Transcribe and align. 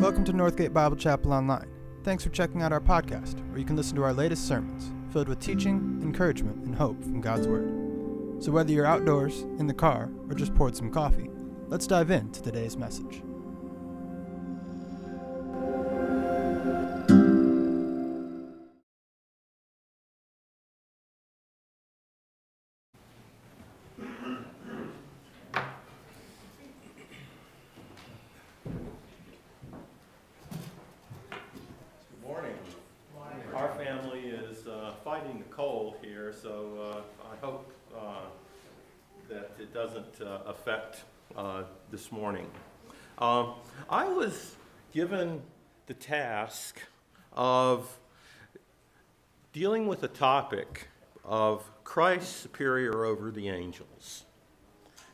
Welcome 0.00 0.24
to 0.26 0.32
Northgate 0.32 0.72
Bible 0.72 0.94
Chapel 0.94 1.32
Online. 1.32 1.68
Thanks 2.04 2.22
for 2.22 2.30
checking 2.30 2.62
out 2.62 2.72
our 2.72 2.80
podcast, 2.80 3.44
where 3.48 3.58
you 3.58 3.64
can 3.64 3.74
listen 3.74 3.96
to 3.96 4.04
our 4.04 4.12
latest 4.12 4.46
sermons, 4.46 4.92
filled 5.12 5.28
with 5.28 5.40
teaching, 5.40 5.98
encouragement, 6.02 6.64
and 6.64 6.72
hope 6.72 7.02
from 7.02 7.20
God's 7.20 7.48
Word. 7.48 8.40
So, 8.40 8.52
whether 8.52 8.70
you're 8.70 8.86
outdoors, 8.86 9.40
in 9.58 9.66
the 9.66 9.74
car, 9.74 10.08
or 10.28 10.36
just 10.36 10.54
poured 10.54 10.76
some 10.76 10.92
coffee, 10.92 11.30
let's 11.66 11.88
dive 11.88 12.12
into 12.12 12.40
today's 12.40 12.76
message. 12.76 13.22
Doesn't 39.78 40.20
uh, 40.20 40.40
affect 40.44 41.04
uh, 41.36 41.62
this 41.92 42.10
morning. 42.10 42.50
Um, 43.18 43.54
I 43.88 44.08
was 44.08 44.56
given 44.92 45.40
the 45.86 45.94
task 45.94 46.80
of 47.32 48.00
dealing 49.52 49.86
with 49.86 50.00
the 50.00 50.08
topic 50.08 50.88
of 51.24 51.62
Christ 51.84 52.38
superior 52.38 53.04
over 53.04 53.30
the 53.30 53.50
angels. 53.50 54.24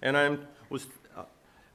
And 0.01 0.17
I 0.17 0.39
was 0.71 0.87
uh, 1.15 1.25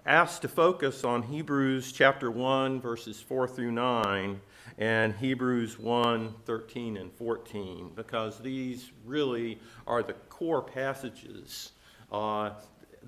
asked 0.08 0.42
to 0.42 0.48
focus 0.48 1.04
on 1.04 1.22
Hebrews 1.22 1.92
chapter 1.92 2.32
1, 2.32 2.82
verses 2.82 3.22
4 3.22 3.48
through 3.48 3.72
9, 3.72 4.42
and 4.80 5.14
Hebrews 5.14 5.78
1, 5.78 6.34
13 6.44 6.98
and 6.98 7.14
14, 7.14 7.92
because 7.96 8.40
these 8.40 8.90
really 9.06 9.60
are 9.86 10.02
the 10.02 10.14
core 10.14 10.64
passages 10.64 11.74
uh, 12.12 12.52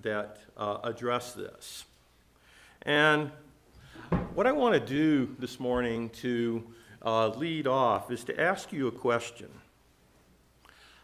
that 0.02 0.38
uh, 0.58 0.78
address 0.84 1.34
this. 1.34 1.86
And 2.84 3.32
what 4.34 4.48
I 4.48 4.52
want 4.52 4.74
to 4.74 4.80
do 4.80 5.36
this 5.40 5.60
morning 5.60 6.10
to 6.22 6.64
uh, 7.04 7.28
lead 7.30 7.68
off 7.68 8.12
is 8.12 8.24
to 8.26 8.40
ask 8.40 8.72
you 8.72 8.88
a 8.88 8.92
question. 8.92 9.50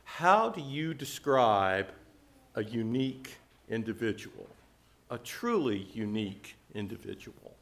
How 0.04 0.50
do 0.50 0.62
you 0.62 0.94
describe 0.94 1.88
a 2.56 2.64
unique 2.64 3.36
individual, 3.70 4.48
a 5.12 5.18
truly 5.18 5.88
unique 5.94 6.56
individual? 6.74 7.56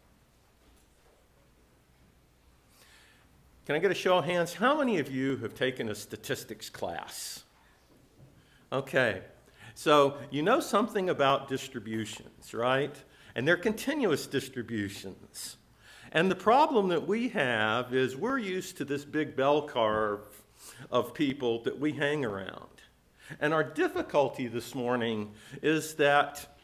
Can 3.65 3.75
I 3.75 3.79
get 3.79 3.89
a 3.89 3.95
show 3.95 4.19
of 4.19 4.25
hands? 4.25 4.53
How 4.53 4.77
many 4.77 4.99
of 4.99 5.11
you 5.11 5.37
have 5.37 5.55
taken 5.55 5.89
a 5.89 5.95
statistics 5.95 6.69
class? 6.69 7.43
Okay, 8.71 9.21
so 9.75 10.17
you 10.31 10.41
know 10.41 10.61
something 10.61 11.09
about 11.09 11.47
distributions, 11.49 12.53
right? 12.53 12.95
And 13.35 13.47
they're 13.47 13.57
continuous 13.57 14.25
distributions. 14.25 15.57
And 16.13 16.31
the 16.31 16.35
problem 16.35 16.87
that 16.87 17.05
we 17.05 17.29
have 17.29 17.93
is 17.93 18.15
we're 18.15 18.37
used 18.37 18.77
to 18.77 18.85
this 18.85 19.03
big 19.03 19.35
bell 19.35 19.67
curve 19.67 20.21
of 20.89 21.13
people 21.13 21.61
that 21.63 21.77
we 21.77 21.91
hang 21.91 22.23
around. 22.23 22.69
And 23.41 23.53
our 23.53 23.63
difficulty 23.63 24.47
this 24.47 24.73
morning 24.73 25.33
is 25.61 25.95
that 25.95 26.57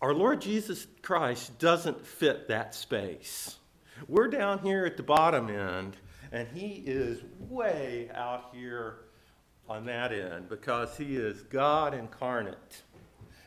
our 0.00 0.12
Lord 0.12 0.40
Jesus 0.40 0.88
Christ 1.00 1.60
doesn't 1.60 2.04
fit 2.04 2.48
that 2.48 2.74
space. 2.74 3.56
We're 4.08 4.28
down 4.28 4.58
here 4.58 4.84
at 4.84 4.96
the 4.96 5.04
bottom 5.04 5.48
end, 5.48 5.96
and 6.32 6.48
he 6.48 6.82
is 6.84 7.20
way 7.38 8.10
out 8.12 8.50
here 8.52 8.96
on 9.68 9.86
that 9.86 10.12
end 10.12 10.48
because 10.48 10.96
he 10.96 11.16
is 11.16 11.42
God 11.42 11.94
incarnate. 11.94 12.82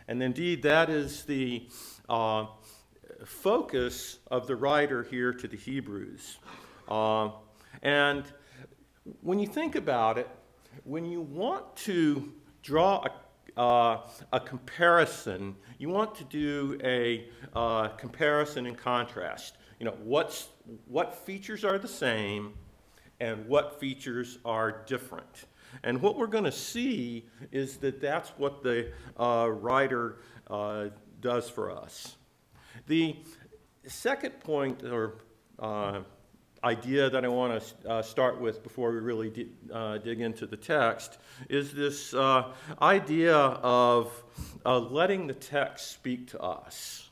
And 0.08 0.22
indeed, 0.22 0.64
that 0.64 0.90
is 0.90 1.24
the 1.24 1.68
uh, 2.08 2.46
focus 3.26 4.20
of 4.30 4.48
the 4.48 4.56
writer 4.56 5.04
here 5.04 5.34
to 5.34 5.48
the 5.48 5.58
Hebrews. 5.58 6.38
Uh, 6.88 7.30
and 7.82 8.24
when 9.22 9.40
you 9.40 9.48
think 9.48 9.76
about 9.76 10.18
it, 10.18 10.30
when 10.84 11.06
you 11.06 11.22
want 11.22 11.76
to 11.78 12.34
draw 12.62 13.06
a, 13.06 13.60
uh, 13.60 14.02
a 14.34 14.40
comparison, 14.40 15.56
you 15.78 15.90
want 15.90 16.16
to 16.16 16.24
do 16.26 16.78
a 16.84 17.30
uh, 17.56 17.90
comparison 17.90 18.66
and 18.66 18.78
contrast. 18.78 19.58
You 19.80 19.86
know, 19.86 19.96
what's, 20.04 20.50
what 20.88 21.14
features 21.14 21.64
are 21.64 21.78
the 21.78 21.88
same 21.88 22.54
and 23.20 23.48
what 23.48 23.80
features 23.80 24.40
are 24.46 24.84
different. 24.86 25.46
And 25.84 26.02
what 26.02 26.18
we're 26.18 26.28
going 26.28 26.44
to 26.44 26.52
see 26.52 27.26
is 27.52 27.78
that 27.78 28.02
that's 28.02 28.30
what 28.38 28.64
the 28.64 28.92
uh, 29.20 29.50
writer 29.52 30.18
uh, 30.50 30.86
does 31.22 31.50
for 31.50 31.72
us. 31.72 32.18
The 32.88 33.16
second 33.88 34.40
point 34.40 34.84
or 34.84 35.16
uh, 35.60 36.02
idea 36.64 37.10
that 37.10 37.24
I 37.24 37.28
want 37.28 37.62
to 37.62 37.90
uh, 37.90 38.02
start 38.02 38.42
with 38.42 38.64
before 38.64 38.92
we 38.92 39.00
really 39.00 39.50
uh, 39.72 40.00
dig 40.00 40.22
into 40.22 40.48
the 40.48 40.58
text 40.58 41.20
is 41.50 41.72
this 41.72 42.14
uh, 42.14 42.54
idea 42.82 43.36
of 43.36 44.24
letting 44.66 45.28
the 45.28 45.34
text 45.34 45.92
speak 45.92 46.28
to 46.32 46.42
us. 46.42 47.10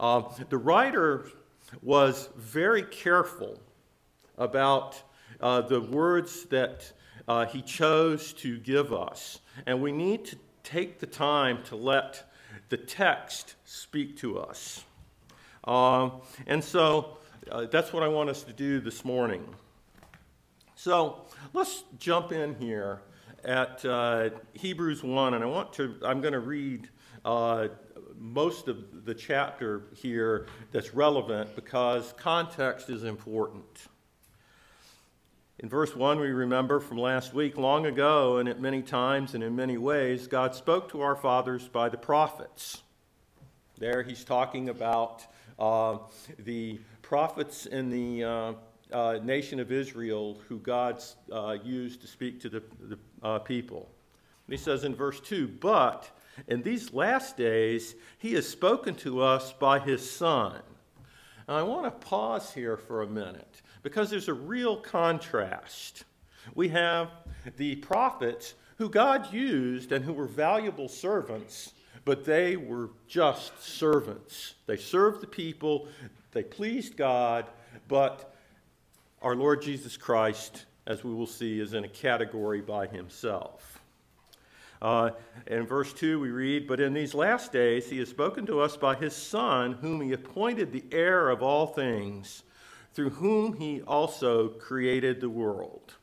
the 0.00 0.56
writer 0.56 1.26
was 1.82 2.30
very 2.36 2.82
careful 2.82 3.60
about 4.38 5.02
the 5.40 5.86
words 5.90 6.44
that 6.46 6.92
uh, 7.28 7.44
he 7.46 7.62
chose 7.62 8.32
to 8.32 8.58
give 8.58 8.92
us. 8.92 9.40
And 9.66 9.82
we 9.82 9.92
need 9.92 10.24
to 10.26 10.36
take 10.64 10.98
the 10.98 11.06
time 11.06 11.62
to 11.64 11.76
let 11.76 12.24
the 12.70 12.76
text 12.76 13.54
speak 13.64 14.16
to 14.18 14.38
us. 14.38 14.84
Uh, 15.64 16.10
and 16.46 16.64
so 16.64 17.18
uh, 17.50 17.66
that's 17.66 17.92
what 17.92 18.02
I 18.02 18.08
want 18.08 18.30
us 18.30 18.42
to 18.44 18.52
do 18.52 18.80
this 18.80 19.04
morning. 19.04 19.46
So 20.74 21.26
let's 21.52 21.84
jump 21.98 22.32
in 22.32 22.54
here 22.54 23.02
at 23.44 23.84
uh, 23.84 24.30
Hebrews 24.54 25.02
1, 25.02 25.34
and 25.34 25.44
I 25.44 25.46
want 25.46 25.72
to, 25.74 25.96
I'm 26.04 26.20
going 26.20 26.32
to 26.32 26.40
read 26.40 26.88
uh, 27.24 27.68
most 28.16 28.68
of 28.68 29.04
the 29.04 29.14
chapter 29.14 29.82
here 29.94 30.46
that's 30.72 30.94
relevant 30.94 31.54
because 31.54 32.14
context 32.16 32.90
is 32.90 33.04
important. 33.04 33.88
In 35.60 35.68
verse 35.68 35.96
1, 35.96 36.20
we 36.20 36.28
remember 36.28 36.78
from 36.78 36.98
last 36.98 37.34
week, 37.34 37.58
long 37.58 37.84
ago 37.84 38.36
and 38.36 38.48
at 38.48 38.60
many 38.60 38.80
times 38.80 39.34
and 39.34 39.42
in 39.42 39.56
many 39.56 39.76
ways, 39.76 40.28
God 40.28 40.54
spoke 40.54 40.88
to 40.92 41.00
our 41.00 41.16
fathers 41.16 41.66
by 41.66 41.88
the 41.88 41.96
prophets. 41.96 42.84
There 43.76 44.04
he's 44.04 44.22
talking 44.22 44.68
about 44.68 45.26
uh, 45.58 45.98
the 46.38 46.78
prophets 47.02 47.66
in 47.66 47.90
the 47.90 48.22
uh, 48.22 48.52
uh, 48.92 49.18
nation 49.24 49.58
of 49.58 49.72
Israel 49.72 50.38
who 50.48 50.58
God 50.60 51.02
uh, 51.32 51.56
used 51.64 52.02
to 52.02 52.06
speak 52.06 52.40
to 52.42 52.48
the, 52.48 52.62
the 52.80 52.98
uh, 53.24 53.40
people. 53.40 53.90
And 54.46 54.56
he 54.56 54.62
says 54.62 54.84
in 54.84 54.94
verse 54.94 55.18
2 55.18 55.48
But 55.48 56.08
in 56.46 56.62
these 56.62 56.92
last 56.92 57.36
days, 57.36 57.96
he 58.18 58.34
has 58.34 58.48
spoken 58.48 58.94
to 58.96 59.22
us 59.22 59.52
by 59.54 59.80
his 59.80 60.08
Son. 60.08 60.60
And 61.48 61.56
I 61.56 61.64
want 61.64 61.84
to 61.86 62.06
pause 62.06 62.54
here 62.54 62.76
for 62.76 63.02
a 63.02 63.08
minute 63.08 63.57
because 63.88 64.10
there's 64.10 64.28
a 64.28 64.34
real 64.34 64.76
contrast. 64.76 66.04
We 66.54 66.68
have 66.68 67.10
the 67.56 67.76
prophets 67.76 68.52
who 68.76 68.90
God 68.90 69.32
used 69.32 69.92
and 69.92 70.04
who 70.04 70.12
were 70.12 70.26
valuable 70.26 70.90
servants, 70.90 71.72
but 72.04 72.22
they 72.22 72.58
were 72.58 72.90
just 73.06 73.64
servants. 73.64 74.56
They 74.66 74.76
served 74.76 75.22
the 75.22 75.26
people, 75.26 75.88
they 76.32 76.42
pleased 76.42 76.98
God, 76.98 77.46
but 77.88 78.34
our 79.22 79.34
Lord 79.34 79.62
Jesus 79.62 79.96
Christ, 79.96 80.66
as 80.86 81.02
we 81.02 81.14
will 81.14 81.26
see, 81.26 81.58
is 81.58 81.72
in 81.72 81.84
a 81.84 81.88
category 81.88 82.60
by 82.60 82.88
himself. 82.88 83.80
Uh, 84.82 85.12
in 85.46 85.66
verse 85.66 85.94
2, 85.94 86.20
we 86.20 86.28
read, 86.28 86.68
But 86.68 86.78
in 86.78 86.92
these 86.92 87.14
last 87.14 87.52
days 87.52 87.88
he 87.88 87.98
has 88.00 88.10
spoken 88.10 88.44
to 88.46 88.60
us 88.60 88.76
by 88.76 88.96
his 88.96 89.16
Son, 89.16 89.72
whom 89.72 90.02
he 90.02 90.12
appointed 90.12 90.72
the 90.72 90.84
heir 90.92 91.30
of 91.30 91.42
all 91.42 91.68
things 91.68 92.42
through 92.94 93.10
whom 93.10 93.54
he 93.54 93.82
also 93.82 94.48
created 94.48 95.20
the 95.20 95.28
world. 95.28 95.94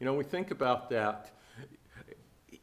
You 0.00 0.06
know, 0.06 0.14
we 0.14 0.24
think 0.24 0.50
about 0.50 0.90
that. 0.90 1.32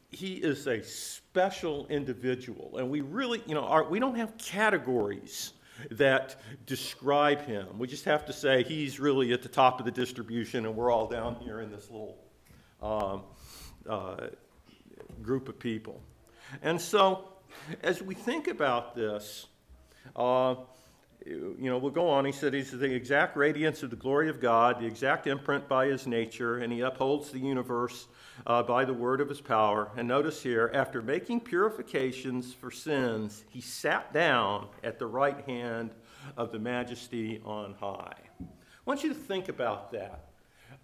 He 0.09 0.35
is 0.35 0.67
a 0.67 0.81
special 0.81 1.85
individual, 1.87 2.77
and 2.77 2.89
we 2.89 3.01
really, 3.01 3.43
you 3.45 3.53
know, 3.53 3.85
we 3.89 3.99
don't 3.99 4.15
have 4.15 4.37
categories 4.37 5.51
that 5.91 6.37
describe 6.65 7.41
him. 7.45 7.77
We 7.77 7.87
just 7.87 8.05
have 8.05 8.25
to 8.27 8.33
say 8.33 8.63
he's 8.63 8.99
really 8.99 9.33
at 9.33 9.41
the 9.41 9.49
top 9.49 9.79
of 9.79 9.85
the 9.85 9.91
distribution, 9.91 10.65
and 10.65 10.75
we're 10.75 10.91
all 10.91 11.07
down 11.07 11.35
here 11.35 11.59
in 11.59 11.69
this 11.69 11.89
little 11.89 12.17
um, 12.81 13.23
uh, 13.89 14.27
group 15.21 15.49
of 15.49 15.59
people. 15.59 16.01
And 16.61 16.79
so, 16.79 17.25
as 17.83 18.01
we 18.01 18.15
think 18.15 18.47
about 18.47 18.95
this, 18.95 19.47
uh, 20.15 20.55
you 21.25 21.55
know, 21.59 21.77
we'll 21.77 21.91
go 21.91 22.09
on. 22.09 22.25
He 22.25 22.31
said 22.31 22.53
he's 22.53 22.71
the 22.71 22.93
exact 22.93 23.35
radiance 23.35 23.81
of 23.83 23.89
the 23.89 23.95
glory 23.95 24.29
of 24.29 24.39
God, 24.39 24.79
the 24.79 24.85
exact 24.85 25.27
imprint 25.27 25.67
by 25.67 25.87
his 25.87 26.05
nature, 26.05 26.59
and 26.59 26.71
he 26.71 26.81
upholds 26.81 27.31
the 27.31 27.39
universe 27.39 28.07
uh, 28.45 28.61
by 28.63 28.85
the 28.85 28.93
word 28.93 29.21
of 29.21 29.29
his 29.29 29.41
power. 29.41 29.89
And 29.97 30.07
notice 30.07 30.43
here, 30.43 30.69
after 30.73 31.01
making 31.01 31.41
purifications 31.41 32.53
for 32.53 32.69
sins, 32.69 33.43
he 33.49 33.61
sat 33.61 34.13
down 34.13 34.67
at 34.83 34.99
the 34.99 35.07
right 35.07 35.43
hand 35.45 35.91
of 36.37 36.51
the 36.51 36.59
majesty 36.59 37.41
on 37.43 37.73
high. 37.79 38.15
I 38.39 38.45
want 38.85 39.03
you 39.03 39.09
to 39.09 39.15
think 39.15 39.49
about 39.49 39.91
that. 39.93 40.29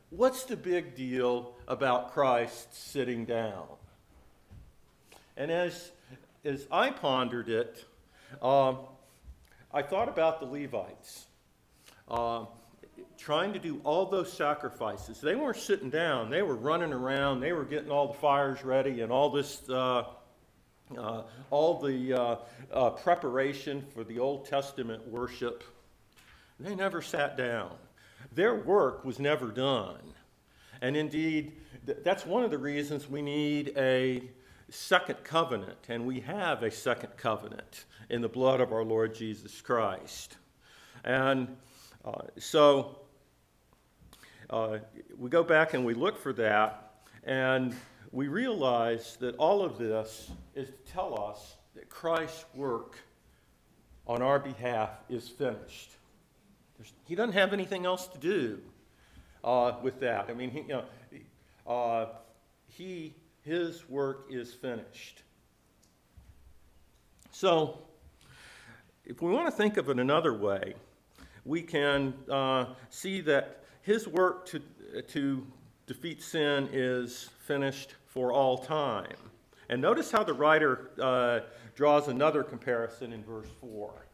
What's 0.09 0.43
the 0.43 0.57
big 0.57 0.95
deal 0.95 1.55
about 1.67 2.13
Christ 2.13 2.73
sitting 2.91 3.25
down? 3.25 3.65
And 5.37 5.51
as, 5.51 5.91
as 6.43 6.67
I 6.71 6.89
pondered 6.89 7.47
it, 7.47 7.85
um, 8.41 8.79
I 9.73 9.81
thought 9.81 10.09
about 10.09 10.39
the 10.39 10.45
Levites. 10.45 11.25
Uh, 12.07 12.45
trying 13.17 13.53
to 13.53 13.59
do 13.59 13.79
all 13.83 14.05
those 14.05 14.31
sacrifices. 14.33 15.21
They 15.21 15.35
weren't 15.35 15.57
sitting 15.57 15.89
down, 15.89 16.29
they 16.29 16.41
were 16.41 16.55
running 16.55 16.91
around, 16.91 17.39
they 17.39 17.53
were 17.53 17.63
getting 17.63 17.91
all 17.91 18.07
the 18.07 18.17
fires 18.17 18.63
ready 18.63 19.01
and 19.01 19.11
all 19.11 19.29
this. 19.29 19.67
Uh, 19.69 20.05
uh, 20.97 21.23
all 21.51 21.79
the 21.79 22.13
uh, 22.13 22.35
uh 22.73 22.89
preparation 22.89 23.85
for 23.93 24.03
the 24.03 24.19
Old 24.19 24.45
Testament 24.45 25.07
worship, 25.07 25.63
they 26.59 26.75
never 26.75 27.01
sat 27.01 27.37
down. 27.37 27.71
Their 28.33 28.55
work 28.55 29.05
was 29.05 29.17
never 29.17 29.47
done. 29.51 30.01
And 30.81 30.97
indeed, 30.97 31.53
th- 31.85 31.99
that's 32.03 32.25
one 32.25 32.43
of 32.43 32.51
the 32.51 32.57
reasons 32.57 33.09
we 33.09 33.21
need 33.21 33.71
a 33.77 34.21
second 34.71 35.23
covenant, 35.23 35.77
and 35.89 36.05
we 36.05 36.21
have 36.21 36.63
a 36.63 36.71
second 36.71 37.17
covenant 37.17 37.85
in 38.09 38.21
the 38.21 38.29
blood 38.29 38.61
of 38.61 38.71
our 38.71 38.83
Lord 38.83 39.13
Jesus 39.13 39.61
Christ. 39.61 40.37
And 41.03 41.55
uh, 42.05 42.23
so 42.37 42.99
uh, 44.49 44.79
we 45.17 45.29
go 45.29 45.43
back 45.43 45.73
and 45.73 45.85
we 45.85 45.93
look 45.93 46.17
for 46.17 46.33
that, 46.33 47.03
and 47.23 47.75
we 48.11 48.27
realize 48.27 49.17
that 49.19 49.35
all 49.35 49.61
of 49.61 49.77
this 49.77 50.31
is 50.55 50.69
to 50.69 50.91
tell 50.91 51.21
us 51.21 51.55
that 51.75 51.89
Christ's 51.89 52.45
work 52.55 52.97
on 54.07 54.21
our 54.21 54.39
behalf 54.39 54.89
is 55.09 55.27
finished. 55.29 55.91
There's, 56.77 56.93
he 57.05 57.15
doesn't 57.15 57.33
have 57.33 57.53
anything 57.53 57.85
else 57.85 58.07
to 58.07 58.17
do 58.17 58.59
uh, 59.43 59.73
with 59.81 59.99
that. 59.99 60.29
I 60.29 60.33
mean, 60.33 60.49
he, 60.49 60.59
you 60.61 60.67
know, 60.67 60.83
uh, 61.67 62.05
he, 62.67 63.13
his 63.43 63.89
work 63.89 64.27
is 64.29 64.53
finished. 64.53 65.23
So, 67.31 67.79
if 69.05 69.21
we 69.21 69.31
want 69.31 69.47
to 69.47 69.51
think 69.51 69.77
of 69.77 69.89
it 69.89 69.99
another 69.99 70.33
way, 70.33 70.75
we 71.43 71.61
can 71.61 72.13
uh, 72.29 72.65
see 72.89 73.21
that 73.21 73.63
his 73.81 74.07
work 74.07 74.45
to, 74.47 74.61
to 75.07 75.45
defeat 75.87 76.21
sin 76.21 76.69
is 76.71 77.29
finished 77.45 77.95
for 78.05 78.31
all 78.31 78.57
time. 78.57 79.15
And 79.69 79.81
notice 79.81 80.11
how 80.11 80.23
the 80.23 80.33
writer 80.33 80.91
uh, 81.01 81.39
draws 81.75 82.09
another 82.09 82.43
comparison 82.43 83.13
in 83.13 83.23
verse 83.23 83.47
4. 83.61 84.05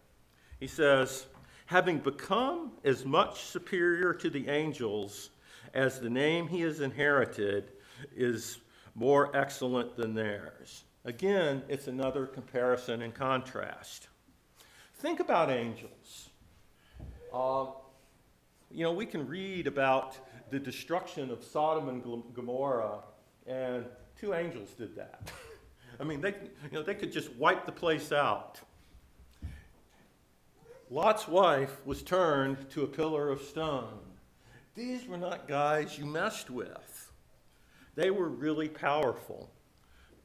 He 0.59 0.67
says, 0.67 1.25
Having 1.65 1.99
become 1.99 2.71
as 2.85 3.03
much 3.03 3.41
superior 3.41 4.13
to 4.13 4.29
the 4.29 4.47
angels 4.47 5.31
as 5.73 5.99
the 5.99 6.09
name 6.09 6.47
he 6.47 6.61
has 6.61 6.79
inherited 6.79 7.71
is 8.15 8.59
more 8.97 9.33
excellent 9.37 9.95
than 9.95 10.15
theirs. 10.15 10.83
Again, 11.05 11.61
it's 11.69 11.87
another 11.87 12.25
comparison 12.25 13.03
and 13.03 13.13
contrast. 13.13 14.07
Think 14.95 15.19
about 15.19 15.51
angels. 15.51 16.29
Uh, 17.31 17.67
you 18.71 18.83
know, 18.83 18.91
we 18.91 19.05
can 19.05 19.27
read 19.27 19.67
about 19.67 20.17
the 20.49 20.59
destruction 20.59 21.29
of 21.29 21.43
Sodom 21.43 21.89
and 21.89 22.03
Gomorrah, 22.33 23.03
and 23.45 23.85
two 24.19 24.33
angels 24.33 24.71
did 24.71 24.95
that. 24.95 25.31
I 25.99 26.03
mean, 26.03 26.19
they, 26.19 26.33
you 26.63 26.71
know, 26.73 26.83
they 26.83 26.95
could 26.95 27.11
just 27.11 27.31
wipe 27.35 27.67
the 27.67 27.71
place 27.71 28.11
out. 28.11 28.59
Lot's 30.89 31.27
wife 31.27 31.85
was 31.85 32.01
turned 32.01 32.69
to 32.71 32.83
a 32.83 32.87
pillar 32.87 33.29
of 33.29 33.41
stone. 33.41 33.99
These 34.73 35.05
were 35.05 35.17
not 35.17 35.47
guys 35.47 35.99
you 35.99 36.05
messed 36.05 36.49
with. 36.49 36.96
They 37.97 38.11
were 38.11 38.29
really 38.29 38.69
powerful, 38.69 39.49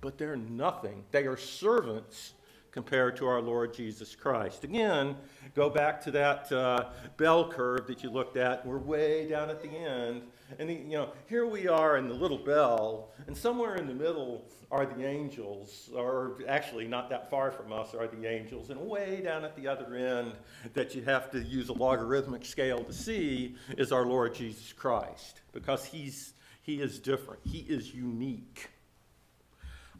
but 0.03 0.19
they're 0.19 0.37
nothing. 0.37 1.05
They 1.11 1.25
are 1.27 1.39
servants 1.39 2.35
compared 2.71 3.17
to 3.17 3.27
our 3.27 3.41
Lord 3.41 3.73
Jesus 3.73 4.15
Christ. 4.15 4.63
Again, 4.63 5.17
go 5.55 5.71
back 5.71 5.99
to 6.03 6.11
that 6.11 6.53
uh, 6.53 6.91
bell 7.17 7.51
curve 7.51 7.87
that 7.87 8.03
you 8.03 8.11
looked 8.11 8.37
at. 8.37 8.65
We're 8.67 8.79
way 8.79 9.27
down 9.27 9.49
at 9.49 9.63
the 9.63 9.71
end. 9.71 10.23
And, 10.59 10.69
the, 10.69 10.75
you 10.75 10.99
know, 10.99 11.13
here 11.29 11.47
we 11.47 11.67
are 11.67 11.97
in 11.97 12.09
the 12.09 12.15
little 12.15 12.39
bell, 12.39 13.11
and 13.27 13.35
somewhere 13.35 13.77
in 13.77 13.87
the 13.87 13.95
middle 13.95 14.45
are 14.71 14.85
the 14.85 15.07
angels, 15.07 15.89
or 15.95 16.39
actually 16.47 16.87
not 16.87 17.09
that 17.09 17.31
far 17.31 17.51
from 17.51 17.73
us 17.73 17.95
are 17.95 18.07
the 18.07 18.27
angels. 18.27 18.69
And 18.69 18.79
way 18.81 19.23
down 19.25 19.47
at 19.47 19.57
the 19.57 19.67
other 19.67 19.95
end, 19.95 20.33
that 20.75 20.95
you 20.95 21.03
have 21.05 21.31
to 21.31 21.43
use 21.43 21.71
a 21.71 21.75
logarithmic 21.75 22.45
scale 22.45 22.85
to 22.85 22.93
see, 22.93 23.57
is 23.79 23.93
our 23.93 24.05
Lord 24.05 24.35
Jesus 24.35 24.75
Christ, 24.75 25.41
because 25.53 25.87
he's, 25.87 26.35
he 26.63 26.81
is 26.81 26.99
different, 26.99 27.41
he 27.45 27.59
is 27.59 27.95
unique. 27.95 28.71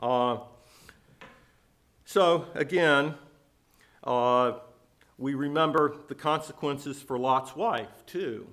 Uh, 0.01 0.39
so, 2.05 2.47
again, 2.55 3.15
uh, 4.05 4.53
we 5.19 5.35
remember 5.35 5.97
the 6.09 6.15
consequences 6.15 7.01
for 7.01 7.19
Lot's 7.19 7.55
wife, 7.55 8.05
too. 8.07 8.49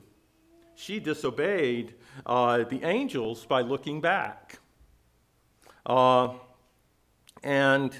She 0.75 0.99
disobeyed 0.99 1.93
uh, 2.25 2.63
the 2.63 2.83
angels 2.83 3.45
by 3.45 3.61
looking 3.61 4.01
back 4.01 4.59
uh, 5.85 6.29
and 7.43 7.91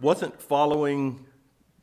wasn't 0.00 0.40
following 0.40 1.24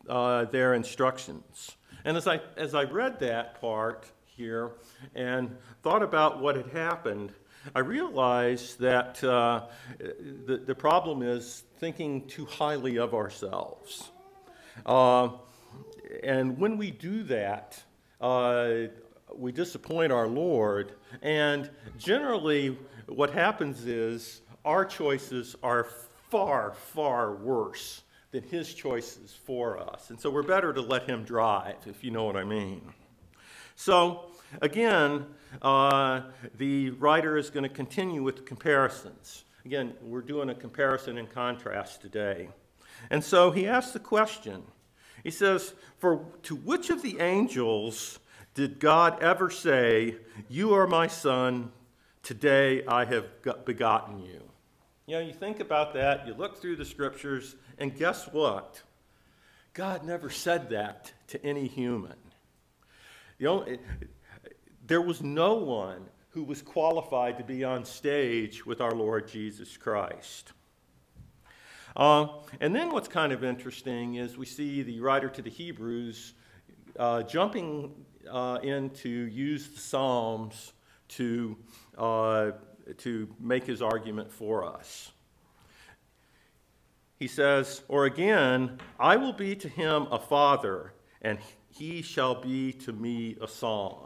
uh, 0.08 0.46
their 0.46 0.74
instructions. 0.74 1.72
And 2.04 2.16
as 2.16 2.28
I, 2.28 2.42
as 2.58 2.76
I 2.76 2.84
read 2.84 3.20
that 3.22 3.60
part 3.60 4.06
here 4.26 4.72
and 5.16 5.56
thought 5.82 6.04
about 6.04 6.42
what 6.42 6.56
had 6.56 6.68
happened, 6.68 7.34
I 7.74 7.80
realized 7.80 8.80
that 8.80 9.24
uh, 9.24 9.66
the, 9.98 10.58
the 10.58 10.76
problem 10.76 11.24
is 11.24 11.64
thinking 11.80 12.28
too 12.28 12.46
highly 12.46 12.98
of 12.98 13.14
ourselves. 13.14 14.12
Uh, 14.86 15.30
and 16.24 16.58
when 16.60 16.78
we 16.78 16.92
do 16.92 17.24
that, 17.24 17.82
uh, 18.22 18.74
we 19.34 19.52
disappoint 19.52 20.12
our 20.12 20.28
Lord. 20.28 20.94
And 21.22 21.70
generally, 21.98 22.78
what 23.08 23.32
happens 23.32 23.86
is 23.86 24.42
our 24.64 24.86
choices 24.86 25.56
are 25.64 25.88
far, 26.30 26.74
far 26.74 27.36
worse 27.36 28.04
than 28.32 28.44
His 28.44 28.74
choices 28.74 29.36
for 29.46 29.80
us. 29.80 30.10
And 30.10 30.20
so 30.20 30.30
we're 30.30 30.44
better 30.44 30.74
to 30.74 30.82
let 30.82 31.10
Him 31.10 31.24
drive, 31.24 31.78
if 31.86 32.04
you 32.04 32.12
know 32.12 32.26
what 32.26 32.36
I 32.36 32.44
mean. 32.44 32.94
So, 33.76 34.26
again, 34.62 35.26
uh, 35.62 36.22
the 36.58 36.92
writer 36.92 37.38
is 37.38 37.50
going 37.50 37.64
to 37.64 37.70
continue 37.70 38.24
with 38.24 38.46
comparisons. 38.46 39.46
Again, 39.66 39.94
we're 40.02 40.22
doing 40.22 40.50
a 40.50 40.56
comparison 40.56 41.18
and 41.18 41.30
contrast 41.30 42.02
today. 42.02 42.50
And 43.10 43.24
so 43.24 43.52
he 43.52 43.68
asks 43.68 43.94
the 43.94 44.00
question. 44.00 44.64
He 45.24 45.32
says, 45.32 45.74
For 45.98 46.26
to 46.44 46.56
which 46.56 46.90
of 46.90 47.02
the 47.02 47.20
angels 47.20 48.20
did 48.54 48.80
God 48.80 49.22
ever 49.22 49.50
say, 49.50 50.18
You 50.50 50.74
are 50.74 50.88
my 50.88 51.08
son, 51.08 51.72
today 52.24 52.86
I 52.86 53.06
have 53.06 53.26
begotten 53.66 54.20
you? 54.20 54.42
You 55.08 55.16
know, 55.16 55.22
you 55.22 55.34
think 55.34 55.60
about 55.60 55.94
that, 55.94 56.26
you 56.26 56.34
look 56.34 56.58
through 56.58 56.78
the 56.78 56.86
scriptures, 56.86 57.56
and 57.78 57.96
guess 57.96 58.26
what? 58.32 58.82
God 59.74 60.04
never 60.04 60.30
said 60.30 60.70
that 60.70 61.12
to 61.28 61.46
any 61.46 61.68
human. 61.68 62.16
You 63.38 63.46
know, 63.46 63.66
there 64.88 65.02
was 65.02 65.22
no 65.22 65.56
one 65.56 66.06
who 66.30 66.44
was 66.44 66.62
qualified 66.62 67.38
to 67.38 67.44
be 67.44 67.64
on 67.64 67.86
stage 67.86 68.66
with 68.66 68.82
our 68.82 68.92
Lord 68.92 69.28
Jesus 69.28 69.78
Christ. 69.78 70.52
Uh, 71.96 72.28
and 72.60 72.76
then 72.76 72.92
what's 72.92 73.08
kind 73.08 73.32
of 73.32 73.44
interesting 73.44 74.16
is 74.16 74.38
we 74.38 74.46
see 74.46 74.84
the 74.84 75.00
writer 75.00 75.30
to 75.30 75.42
the 75.42 75.50
Hebrews 75.50 76.34
uh, 77.00 77.24
jumping 77.24 77.94
uh, 78.30 78.60
in 78.64 78.90
to 78.92 79.10
use 79.10 79.70
the 79.70 79.80
Psalms 79.80 80.74
to, 81.08 81.58
uh, 81.98 82.52
to 82.98 83.34
make 83.40 83.66
his 83.66 83.82
argument 83.82 84.32
for 84.32 84.66
us. 84.66 85.12
He 87.18 87.28
says, 87.28 87.82
Or 87.88 88.06
again, 88.06 88.80
I 89.00 89.16
will 89.16 89.34
be 89.34 89.56
to 89.56 89.70
him 89.70 90.08
a 90.12 90.20
father, 90.20 90.94
and 91.22 91.40
he 91.78 92.02
shall 92.02 92.36
be 92.36 92.72
to 92.72 92.94
me 92.94 93.36
a, 93.42 93.48
song, 93.48 94.02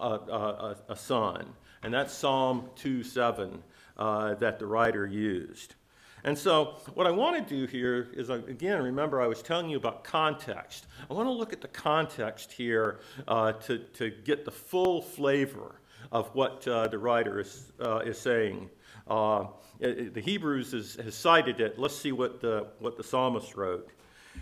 a, 0.90 0.96
son. 0.96 1.46
And 1.84 1.94
that's 1.94 2.14
Psalm 2.14 2.70
2 2.76 3.04
7 3.04 3.64
uh, 3.98 4.36
that 4.36 4.60
the 4.60 4.66
writer 4.66 5.06
used. 5.06 5.76
And 6.24 6.38
so, 6.38 6.80
what 6.96 7.08
I 7.08 7.12
want 7.12 7.48
to 7.48 7.56
do 7.56 7.66
here 7.66 8.10
is, 8.14 8.30
again, 8.30 8.82
remember 8.82 9.22
I 9.22 9.28
was 9.28 9.42
telling 9.42 9.70
you 9.70 9.78
about 9.78 10.04
context. 10.04 10.88
I 11.10 11.14
want 11.14 11.28
to 11.28 11.32
look 11.32 11.54
at 11.54 11.62
the 11.62 11.70
context 11.70 12.52
here 12.52 13.00
uh, 13.28 13.54
to, 13.54 13.78
to 13.78 14.10
get 14.10 14.44
the 14.44 14.52
full 14.52 15.02
flavor 15.02 15.76
of 16.12 16.34
what 16.36 16.68
uh, 16.68 16.88
the 16.88 16.98
writer 16.98 17.40
is, 17.40 17.72
uh, 17.80 18.00
is 18.00 18.18
saying. 18.18 18.70
Uh, 19.08 19.46
the 19.80 20.22
Hebrews 20.22 20.74
is, 20.74 20.96
has 20.98 21.16
cited 21.16 21.62
it. 21.62 21.80
Let's 21.80 21.96
see 21.96 22.12
what 22.12 22.42
the, 22.42 22.68
what 22.80 22.98
the 22.98 23.04
psalmist 23.04 23.56
wrote. 23.56 23.90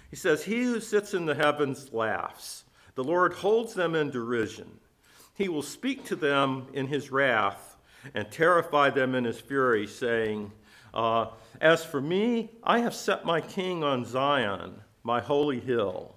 He 0.09 0.15
says, 0.15 0.43
He 0.43 0.63
who 0.63 0.79
sits 0.79 1.13
in 1.13 1.25
the 1.25 1.35
heavens 1.35 1.93
laughs, 1.93 2.63
the 2.97 3.03
Lord 3.03 3.33
holds 3.33 3.75
them 3.75 3.93
in 3.93 4.09
derision. 4.09 4.79
He 5.35 5.49
will 5.49 5.61
speak 5.61 6.03
to 6.05 6.15
them 6.15 6.65
in 6.73 6.87
his 6.87 7.11
wrath 7.11 7.77
and 8.15 8.31
terrify 8.31 8.89
them 8.89 9.13
in 9.13 9.23
his 9.23 9.39
fury, 9.39 9.85
saying, 9.85 10.51
uh, 10.95 11.27
As 11.61 11.85
for 11.85 12.01
me, 12.01 12.49
I 12.63 12.79
have 12.79 12.95
set 12.95 13.23
my 13.23 13.39
king 13.39 13.83
on 13.83 14.03
Zion, 14.03 14.81
my 15.03 15.21
holy 15.21 15.59
hill. 15.59 16.15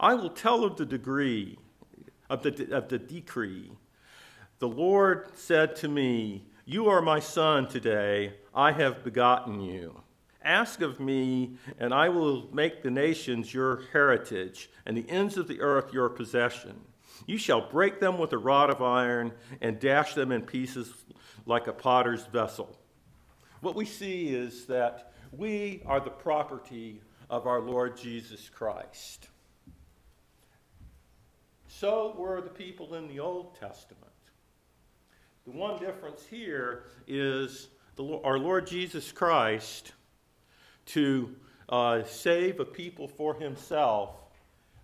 I 0.00 0.14
will 0.14 0.30
tell 0.30 0.64
of 0.64 0.76
the 0.76 0.84
degree, 0.84 1.60
of 2.28 2.42
the, 2.42 2.74
of 2.74 2.88
the 2.88 2.98
decree. 2.98 3.70
The 4.58 4.66
Lord 4.66 5.28
said 5.36 5.76
to 5.76 5.88
me, 5.88 6.48
You 6.64 6.88
are 6.88 7.02
my 7.02 7.20
son 7.20 7.68
today, 7.68 8.34
I 8.52 8.72
have 8.72 9.04
begotten 9.04 9.60
you. 9.60 10.02
Ask 10.46 10.80
of 10.80 11.00
me, 11.00 11.56
and 11.80 11.92
I 11.92 12.08
will 12.08 12.48
make 12.54 12.84
the 12.84 12.90
nations 12.90 13.52
your 13.52 13.82
heritage, 13.92 14.70
and 14.86 14.96
the 14.96 15.10
ends 15.10 15.36
of 15.36 15.48
the 15.48 15.60
earth 15.60 15.92
your 15.92 16.08
possession. 16.08 16.80
You 17.26 17.36
shall 17.36 17.68
break 17.68 17.98
them 17.98 18.16
with 18.16 18.32
a 18.32 18.38
rod 18.38 18.70
of 18.70 18.80
iron 18.80 19.32
and 19.60 19.80
dash 19.80 20.14
them 20.14 20.30
in 20.30 20.42
pieces 20.42 20.92
like 21.46 21.66
a 21.66 21.72
potter's 21.72 22.26
vessel. 22.26 22.78
What 23.60 23.74
we 23.74 23.86
see 23.86 24.28
is 24.28 24.66
that 24.66 25.12
we 25.32 25.82
are 25.84 25.98
the 25.98 26.10
property 26.10 27.00
of 27.28 27.48
our 27.48 27.60
Lord 27.60 27.96
Jesus 27.96 28.48
Christ. 28.48 29.28
So 31.66 32.14
were 32.16 32.40
the 32.40 32.50
people 32.50 32.94
in 32.94 33.08
the 33.08 33.18
Old 33.18 33.56
Testament. 33.58 34.04
The 35.44 35.50
one 35.50 35.80
difference 35.80 36.24
here 36.24 36.84
is 37.08 37.68
the, 37.96 38.20
our 38.22 38.38
Lord 38.38 38.68
Jesus 38.68 39.10
Christ 39.10 39.92
to 40.86 41.34
uh, 41.68 42.02
save 42.04 42.60
a 42.60 42.64
people 42.64 43.08
for 43.08 43.34
himself 43.34 44.10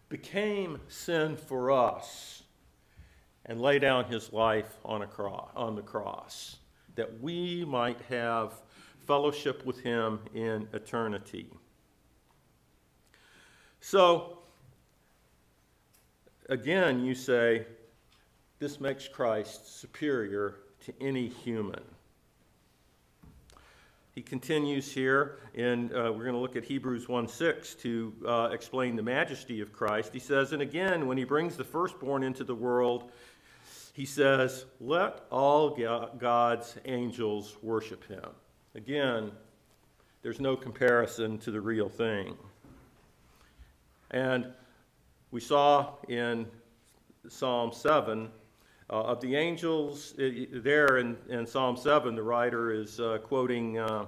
became 0.08 0.78
sin 0.88 1.36
for 1.36 1.70
us 1.70 2.42
and 3.46 3.60
lay 3.60 3.78
down 3.78 4.04
his 4.04 4.32
life 4.32 4.76
on, 4.84 5.02
a 5.02 5.06
cross, 5.06 5.50
on 5.56 5.74
the 5.74 5.82
cross 5.82 6.56
that 6.94 7.20
we 7.20 7.64
might 7.64 8.00
have 8.02 8.52
fellowship 9.06 9.64
with 9.64 9.80
him 9.80 10.20
in 10.34 10.68
eternity. 10.72 11.48
So, 13.80 14.38
again, 16.48 17.04
you 17.04 17.14
say, 17.14 17.66
this 18.58 18.80
makes 18.80 19.08
Christ 19.08 19.80
superior 19.80 20.56
to 20.84 20.92
any 21.00 21.28
human. 21.28 21.82
He 24.14 24.20
continues 24.20 24.92
here, 24.92 25.38
and 25.54 25.90
uh, 25.90 26.12
we're 26.14 26.24
going 26.24 26.34
to 26.34 26.38
look 26.38 26.54
at 26.54 26.64
Hebrews 26.64 27.08
1 27.08 27.26
6 27.26 27.74
to 27.76 28.12
uh, 28.26 28.48
explain 28.52 28.94
the 28.94 29.02
majesty 29.02 29.62
of 29.62 29.72
Christ. 29.72 30.12
He 30.12 30.18
says, 30.18 30.52
And 30.52 30.60
again, 30.60 31.06
when 31.06 31.16
he 31.16 31.24
brings 31.24 31.56
the 31.56 31.64
firstborn 31.64 32.22
into 32.22 32.44
the 32.44 32.54
world, 32.54 33.10
he 33.94 34.04
says, 34.04 34.66
Let 34.80 35.24
all 35.30 35.70
God's 36.18 36.76
angels 36.84 37.56
worship 37.62 38.06
him. 38.06 38.28
Again, 38.74 39.32
there's 40.20 40.40
no 40.40 40.56
comparison 40.56 41.38
to 41.38 41.50
the 41.50 41.60
real 41.60 41.88
thing. 41.88 42.36
And 44.10 44.46
we 45.30 45.40
saw 45.40 45.94
in 46.08 46.46
Psalm 47.28 47.72
7 47.72 48.28
uh, 48.92 49.04
of 49.04 49.20
the 49.22 49.34
angels, 49.34 50.12
it, 50.18 50.62
there 50.62 50.98
in, 50.98 51.16
in, 51.30 51.46
Psalm 51.46 51.78
7, 51.78 52.14
the 52.14 52.22
writer 52.22 52.70
is 52.70 53.00
uh, 53.00 53.16
quoting, 53.24 53.78
uh, 53.78 54.04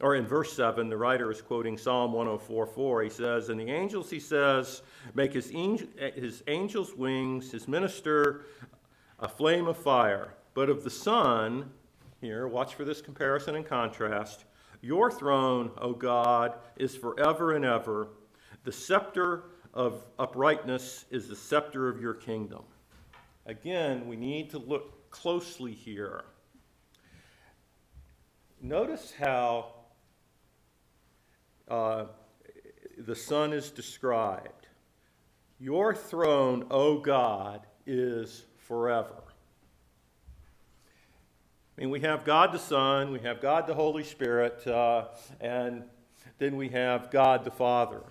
or 0.00 0.16
in 0.16 0.26
verse 0.26 0.52
7, 0.52 0.90
the 0.90 0.96
writer 0.98 1.30
is 1.30 1.40
quoting 1.40 1.78
Psalm 1.78 2.12
104.4. 2.12 3.04
He 3.04 3.08
says, 3.08 3.48
And 3.48 3.58
the 3.58 3.70
angels, 3.70 4.10
he 4.10 4.20
says, 4.20 4.82
make 5.14 5.32
his, 5.32 5.50
angel, 5.54 5.88
his 6.14 6.42
angels' 6.46 6.94
wings, 6.94 7.50
his 7.50 7.66
minister, 7.66 8.44
a 9.18 9.28
flame 9.28 9.66
of 9.66 9.78
fire. 9.78 10.34
But 10.52 10.68
of 10.68 10.84
the 10.84 10.90
Son, 10.90 11.70
here, 12.20 12.46
watch 12.48 12.74
for 12.74 12.84
this 12.84 13.00
comparison 13.00 13.54
and 13.54 13.64
contrast. 13.64 14.44
Your 14.82 15.10
throne, 15.10 15.70
O 15.78 15.94
God, 15.94 16.58
is 16.76 16.94
forever 16.94 17.56
and 17.56 17.64
ever. 17.64 18.08
The 18.64 18.72
scepter 18.72 19.44
of 19.72 20.04
uprightness 20.18 21.06
is 21.10 21.28
the 21.28 21.36
scepter 21.36 21.88
of 21.88 21.98
your 21.98 22.12
kingdom. 22.12 22.64
Again, 23.48 24.06
we 24.06 24.16
need 24.16 24.50
to 24.50 24.58
look 24.58 25.10
closely 25.10 25.72
here. 25.72 26.22
Notice 28.60 29.14
how 29.18 29.72
uh, 31.66 32.04
the 32.98 33.16
Son 33.16 33.54
is 33.54 33.70
described. 33.70 34.68
Your 35.58 35.94
throne, 35.94 36.66
O 36.70 36.98
God, 36.98 37.66
is 37.86 38.44
forever. 38.58 39.22
I 41.78 41.80
mean, 41.80 41.88
we 41.88 42.00
have 42.00 42.26
God 42.26 42.52
the 42.52 42.58
Son, 42.58 43.12
we 43.12 43.20
have 43.20 43.40
God 43.40 43.66
the 43.66 43.74
Holy 43.74 44.04
Spirit, 44.04 44.66
uh, 44.66 45.06
and 45.40 45.84
then 46.36 46.58
we 46.58 46.68
have 46.68 47.10
God 47.10 47.44
the 47.44 47.50
Father. 47.50 48.02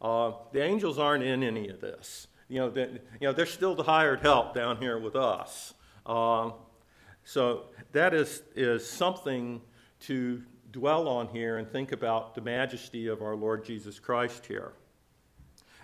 Uh, 0.00 0.32
the 0.52 0.62
angels 0.62 0.98
aren't 0.98 1.22
in 1.22 1.42
any 1.42 1.68
of 1.68 1.82
this 1.82 2.28
you 2.50 2.58
know, 2.58 2.72
you 2.74 2.98
know, 3.22 3.32
they're 3.32 3.46
still 3.46 3.76
the 3.76 3.84
hired 3.84 4.20
help 4.20 4.54
down 4.54 4.76
here 4.78 4.98
with 4.98 5.14
us. 5.14 5.72
Um, 6.04 6.54
so 7.24 7.66
that 7.92 8.12
is, 8.12 8.42
is 8.56 8.86
something 8.86 9.60
to 10.00 10.42
dwell 10.72 11.06
on 11.06 11.28
here 11.28 11.58
and 11.58 11.70
think 11.70 11.92
about 11.92 12.34
the 12.34 12.40
majesty 12.40 13.06
of 13.06 13.22
our 13.22 13.36
Lord 13.36 13.64
Jesus 13.64 14.00
Christ 14.00 14.46
here. 14.46 14.72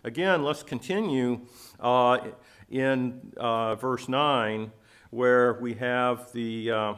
Again, 0.02 0.42
let's 0.42 0.64
continue 0.64 1.40
uh, 1.78 2.18
in 2.68 3.32
uh, 3.36 3.76
verse 3.76 4.08
9, 4.08 4.72
where 5.10 5.54
we 5.54 5.74
have 5.74 6.32
the, 6.32 6.70
uh, 6.72 6.94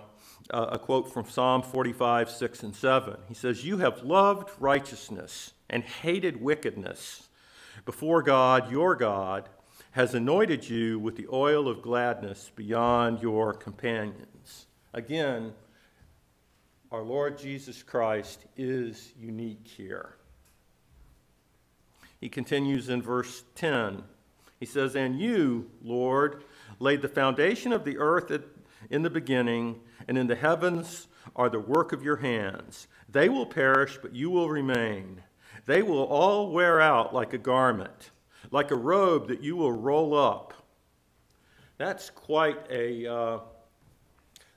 a 0.51 0.79
quote 0.79 1.13
from 1.13 1.29
Psalm 1.29 1.61
45, 1.61 2.31
6 2.31 2.63
and 2.63 2.75
7. 2.75 3.17
He 3.29 3.35
says, 3.35 3.67
You 3.67 3.79
have 3.79 4.03
loved 4.03 4.49
righteousness 4.59 5.53
and 5.69 5.85
hated 5.85 6.41
wickedness 6.41 7.29
before 7.85 8.23
God, 8.23 8.71
your 8.71 8.95
God 8.95 9.49
has 9.99 10.15
anointed 10.15 10.71
you 10.71 10.97
with 10.97 11.17
the 11.17 11.27
oil 11.33 11.67
of 11.67 11.83
gladness 11.83 12.53
beyond 12.55 13.21
your 13.21 13.53
companions. 13.53 14.69
Again, 14.95 15.53
our 16.93 17.03
Lord 17.03 17.37
Jesus 17.37 17.83
Christ 17.83 18.45
is 18.57 19.13
unique 19.19 19.67
here. 19.67 20.15
He 22.21 22.29
continues 22.29 22.89
in 22.89 23.03
verse 23.03 23.43
10. 23.57 24.05
He 24.61 24.67
says, 24.67 24.95
And 24.95 25.19
you, 25.19 25.69
Lord, 25.83 26.45
laid 26.79 27.03
the 27.03 27.09
foundation 27.09 27.73
of 27.73 27.85
the 27.85 27.99
earth 27.99 28.31
in 28.91 29.03
the 29.03 29.11
beginning, 29.11 29.81
and 30.07 30.17
in 30.17 30.29
the 30.29 30.37
heavens 30.37 31.09
are 31.35 31.51
the 31.51 31.59
work 31.59 31.93
of 31.93 32.05
your 32.05 32.19
hands. 32.19 32.87
They 33.09 33.29
will 33.29 33.47
perish, 33.47 33.99
but 34.01 34.15
you 34.15 34.31
will 34.31 34.49
remain. 34.49 35.23
They 35.67 35.83
will 35.83 36.05
all 36.05 36.53
wear 36.53 36.81
out 36.81 37.13
like 37.13 37.33
a 37.33 37.39
garment 37.39 38.13
like 38.51 38.71
a 38.71 38.77
robe 38.77 39.29
that 39.29 39.43
you 39.43 39.57
will 39.57 39.73
roll 39.73 40.17
up. 40.17 40.55
That's 41.77 42.11
quite 42.11 42.59
a, 42.71 43.07
uh, 43.07 43.39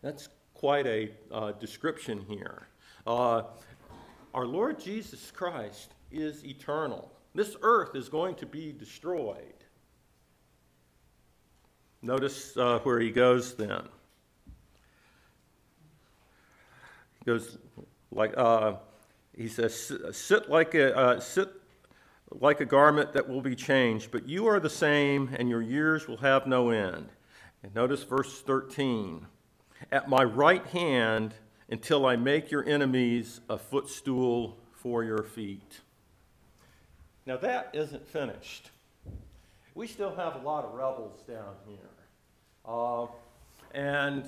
that's 0.01 0.29
quite 0.53 0.88
a 0.88 1.12
uh, 1.31 1.51
description 1.53 2.25
here. 2.27 2.67
Uh, 3.05 3.43
our 4.33 4.45
Lord 4.45 4.79
Jesus 4.79 5.31
Christ 5.31 5.93
is 6.12 6.45
eternal. 6.45 7.12
This 7.33 7.55
earth 7.62 7.95
is 7.95 8.10
going 8.10 8.36
to 8.36 8.45
be 8.45 8.71
destroyed. 8.71 9.53
Notice 12.01 12.57
uh, 12.57 12.79
where 12.79 13.00
he 13.00 13.12
goes 13.12 13.55
then. 13.55 13.83
He 17.19 17.25
goes 17.25 17.57
like 18.12 18.33
uh, 18.36 18.74
he 19.38 19.48
says, 19.48 19.93
"Sit 20.12 20.50
like 20.50 20.74
a 20.74 20.98
uh, 20.98 21.19
sit 21.19 21.50
like 22.40 22.62
a 22.62 22.66
garment 22.66 23.14
that 23.14 23.28
will 23.28 23.42
be 23.42 23.56
changed, 23.56 24.12
but 24.12 24.28
you 24.28 24.48
are 24.48 24.60
the 24.60 24.70
same, 24.70 25.36
and 25.38 25.50
your 25.50 25.62
years 25.62 26.08
will 26.08 26.18
have 26.18 26.48
no 26.48 26.70
end. 26.70 27.10
And 27.64 27.76
notice 27.76 28.04
verse 28.04 28.42
13 28.42 29.26
At 29.92 30.10
my 30.10 30.24
right 30.24 30.66
hand 30.68 31.34
until 31.70 32.06
I 32.06 32.16
make 32.16 32.52
your 32.52 32.68
enemies 32.68 33.42
a 33.50 33.58
footstool 33.58 34.58
for 34.72 35.04
your 35.04 35.24
feet. 35.24 35.82
Now, 37.26 37.38
that 37.38 37.70
isn't 37.74 38.08
finished. 38.08 38.72
We 39.76 39.88
still 39.88 40.16
have 40.16 40.36
a 40.36 40.40
lot 40.40 40.66
of 40.66 40.74
rebels 40.74 41.22
down 41.28 41.56
here. 41.68 41.78
Uh, 42.66 43.08
and 43.74 44.26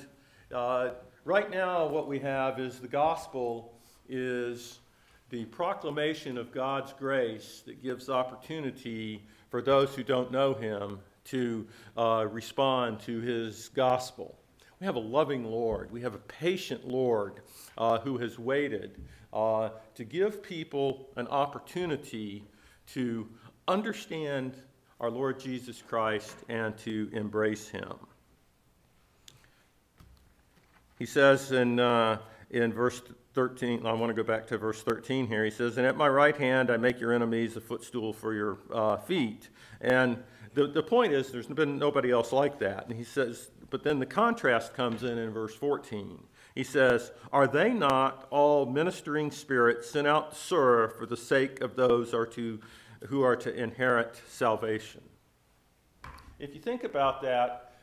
uh, 0.53 0.91
right 1.25 1.49
now, 1.49 1.87
what 1.87 2.07
we 2.07 2.19
have 2.19 2.59
is 2.59 2.79
the 2.79 2.87
gospel 2.87 3.73
is 4.07 4.79
the 5.33 5.45
proclamation 5.45 6.37
of 6.37 6.51
God's 6.51 6.93
grace 6.93 7.63
that 7.65 7.81
gives 7.81 8.07
opportunity 8.07 9.19
for 9.49 9.63
those 9.63 9.95
who 9.95 10.03
don't 10.03 10.31
know 10.31 10.53
Him 10.53 10.99
to 11.25 11.65
uh, 11.97 12.27
respond 12.29 12.99
to 12.99 13.19
His 13.19 13.69
gospel. 13.69 14.37
We 14.79 14.85
have 14.85 14.95
a 14.95 14.99
loving 14.99 15.43
Lord. 15.43 15.91
We 15.91 16.01
have 16.01 16.13
a 16.13 16.19
patient 16.19 16.87
Lord 16.87 17.41
uh, 17.79 17.97
who 17.97 18.19
has 18.19 18.37
waited 18.37 19.01
uh, 19.33 19.69
to 19.95 20.03
give 20.03 20.43
people 20.43 21.09
an 21.15 21.25
opportunity 21.29 22.43
to 22.89 23.27
understand 23.67 24.55
our 24.99 25.09
Lord 25.09 25.39
Jesus 25.39 25.81
Christ 25.81 26.35
and 26.47 26.77
to 26.77 27.09
embrace 27.11 27.67
Him. 27.67 27.95
He 30.99 31.07
says 31.07 31.51
in, 31.51 31.79
uh, 31.79 32.19
in 32.51 32.71
verse 32.71 33.01
13, 33.33 33.85
I 33.85 33.93
want 33.93 34.09
to 34.09 34.13
go 34.13 34.25
back 34.25 34.47
to 34.47 34.57
verse 34.57 34.81
13 34.83 35.27
here. 35.27 35.43
He 35.43 35.51
says, 35.51 35.77
And 35.77 35.87
at 35.87 35.97
my 35.97 36.07
right 36.07 36.37
hand 36.37 36.69
I 36.69 36.77
make 36.77 36.99
your 36.99 37.13
enemies 37.13 37.57
a 37.57 37.61
footstool 37.61 38.13
for 38.13 38.33
your 38.33 38.57
uh, 38.71 38.97
feet. 38.97 39.49
And 39.81 40.23
the, 40.53 40.67
the 40.67 40.83
point 40.83 41.13
is, 41.13 41.31
there's 41.31 41.47
been 41.47 41.79
nobody 41.79 42.11
else 42.11 42.31
like 42.31 42.59
that. 42.59 42.87
And 42.87 42.95
he 42.95 43.03
says, 43.03 43.49
but 43.73 43.83
then 43.83 43.97
the 43.97 44.05
contrast 44.05 44.75
comes 44.75 45.01
in 45.01 45.17
in 45.17 45.31
verse 45.31 45.55
14. 45.55 46.19
He 46.53 46.63
says, 46.63 47.11
Are 47.31 47.47
they 47.47 47.73
not 47.73 48.27
all 48.29 48.67
ministering 48.67 49.31
spirits 49.31 49.89
sent 49.89 50.05
out 50.05 50.33
to 50.33 50.37
serve 50.37 50.95
for 50.95 51.07
the 51.07 51.17
sake 51.17 51.61
of 51.61 51.75
those 51.75 52.13
are 52.13 52.27
to, 52.27 52.59
who 53.07 53.23
are 53.23 53.35
to 53.37 53.51
inherit 53.51 54.21
salvation? 54.27 55.01
If 56.37 56.53
you 56.53 56.61
think 56.61 56.83
about 56.83 57.23
that, 57.23 57.73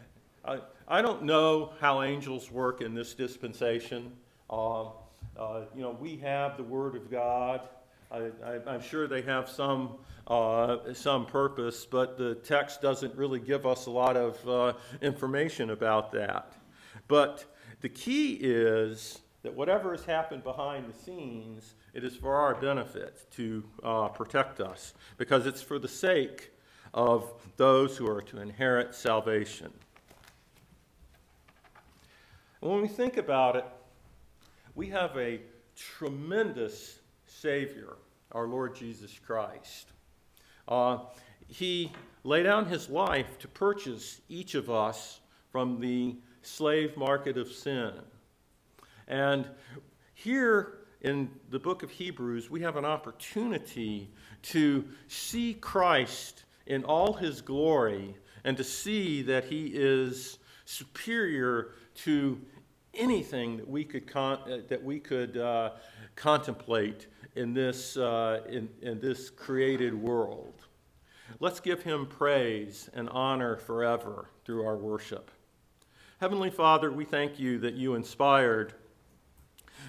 I, 0.45 0.61
I 0.87 1.02
don't 1.02 1.25
know 1.25 1.73
how 1.80 2.02
angels 2.02 2.52
work 2.52 2.83
in 2.83 2.95
this 2.95 3.12
dispensation. 3.12 4.12
Uh, 4.49 4.90
uh, 5.37 5.62
you 5.75 5.82
know, 5.82 5.96
we 5.99 6.16
have 6.18 6.56
the 6.56 6.62
Word 6.62 6.96
of 6.96 7.10
God. 7.10 7.62
I, 8.10 8.30
am 8.66 8.82
sure 8.82 9.06
they 9.06 9.22
have 9.22 9.49
some, 9.49 9.99
uh, 10.26 10.92
some 10.94 11.26
purpose, 11.26 11.87
but 11.87 12.18
the 12.18 12.34
text 12.34 12.82
doesn't 12.82 13.14
really 13.14 13.38
give 13.38 13.66
us 13.66 13.87
a 13.87 13.90
lot 13.90 14.16
of 14.16 14.49
uh, 14.49 14.72
information 15.00 15.70
about 15.70 16.10
that. 16.12 16.54
But 17.06 17.44
the 17.80 17.88
key 17.88 18.34
is 18.40 19.20
that 19.42 19.54
whatever 19.54 19.92
has 19.92 20.04
happened 20.04 20.42
behind 20.42 20.92
the 20.92 20.99
scenes, 20.99 21.75
it 21.94 22.04
is 22.04 22.16
for 22.16 22.34
our 22.34 22.54
benefit 22.56 23.26
to 23.37 23.64
uh, 23.82 24.08
protect 24.08 24.60
us, 24.60 24.94
because 25.16 25.46
it's 25.46 25.62
for 25.62 25.78
the 25.78 25.88
sake 25.88 26.50
of 26.92 27.32
those 27.56 27.96
who 27.96 28.08
are 28.08 28.22
to 28.22 28.40
inherit 28.40 28.94
salvation. 28.94 29.72
When 32.60 32.82
we 32.82 32.88
think 32.88 33.16
about 33.16 33.56
it, 33.56 33.64
we 34.75 34.89
have 34.89 35.17
a 35.17 35.41
tremendous 35.77 37.00
Savior, 37.27 37.97
our 38.33 38.47
Lord 38.47 38.75
Jesus 38.75 39.19
Christ. 39.19 39.89
Uh, 40.69 40.99
he 41.49 41.93
laid 42.23 42.45
down 42.45 42.67
his 42.67 42.89
life 42.89 43.39
to 43.41 43.49
purchase 43.49 44.21
each 44.29 44.55
of 44.55 44.71
us 44.71 45.21
from 45.50 45.81
the 45.81 46.17
slave 46.43 46.97
market 46.97 47.37
of 47.37 47.50
sin. 47.50 47.93
And 49.09 49.47
here 50.15 50.79
in 51.00 51.31
the 51.50 51.59
book 51.59 51.83
of 51.83 51.91
Hebrews, 51.91 52.50
we 52.50 52.61
have 52.61 52.77
an 52.77 52.85
opportunity 52.85 54.11
to 54.43 54.85
see 55.09 55.55
Christ 55.55 56.45
in 56.67 56.85
all 56.85 57.15
his 57.15 57.41
glory 57.41 58.15
and 58.45 58.57
to 58.57 58.65
see 58.65 59.23
that 59.23 59.45
he 59.45 59.67
is 59.75 60.39
superior 60.65 61.73
to 61.95 62.41
anything 62.94 63.56
that 63.59 63.68
we 63.68 63.85
could, 63.85 64.06
con- 64.06 64.40
uh, 64.50 64.59
that 64.68 64.82
we 64.82 64.99
could 64.99 65.37
uh, 65.37 65.70
contemplate 66.16 67.06
in 67.37 67.54
this, 67.54 67.97
uh, 67.97 68.40
in, 68.49 68.68
in 68.82 69.00
this 69.00 69.30
created 69.30 69.94
world. 69.94 70.66
Let's 71.38 71.61
give 71.61 71.82
him 71.82 72.06
praise 72.06 72.90
and 72.92 73.09
honor 73.11 73.56
forever 73.56 74.30
through 74.45 74.65
our 74.67 74.76
worship. 74.76 75.30
Heavenly 76.21 76.50
Father, 76.50 76.91
we 76.91 77.04
thank 77.04 77.38
you 77.38 77.58
that 77.60 77.75
you 77.75 77.95
inspired 77.95 78.75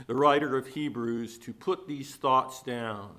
the 0.08 0.16
writer 0.16 0.56
of 0.56 0.68
Hebrews 0.68 1.38
to 1.40 1.54
put 1.54 1.88
these 1.88 2.16
thoughts 2.16 2.62
down. 2.62 3.12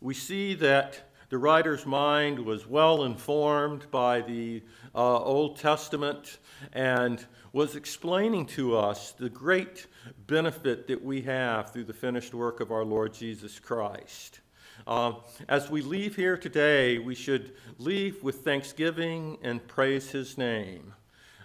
We 0.00 0.14
see 0.14 0.54
that 0.54 1.09
the 1.30 1.38
writer's 1.38 1.86
mind 1.86 2.38
was 2.38 2.66
well 2.66 3.04
informed 3.04 3.88
by 3.90 4.20
the 4.20 4.62
uh, 4.94 5.18
Old 5.18 5.58
Testament 5.58 6.38
and 6.72 7.24
was 7.52 7.76
explaining 7.76 8.46
to 8.46 8.76
us 8.76 9.12
the 9.12 9.30
great 9.30 9.86
benefit 10.26 10.88
that 10.88 11.02
we 11.02 11.22
have 11.22 11.72
through 11.72 11.84
the 11.84 11.92
finished 11.92 12.34
work 12.34 12.60
of 12.60 12.72
our 12.72 12.84
Lord 12.84 13.14
Jesus 13.14 13.60
Christ. 13.60 14.40
Uh, 14.86 15.12
as 15.48 15.70
we 15.70 15.82
leave 15.82 16.16
here 16.16 16.36
today, 16.36 16.98
we 16.98 17.14
should 17.14 17.52
leave 17.78 18.22
with 18.24 18.44
thanksgiving 18.44 19.38
and 19.42 19.66
praise 19.68 20.10
his 20.10 20.36
name. 20.36 20.94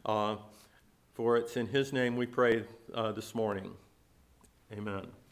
Uh, 0.04 0.38
for 1.13 1.38
it's 1.38 1.58
in 1.58 1.67
his 1.67 1.93
name 1.93 2.15
we 2.15 2.26
pray 2.26 2.63
uh, 2.93 3.12
this 3.12 3.36
morning. 3.36 3.71
Amen. 4.74 5.24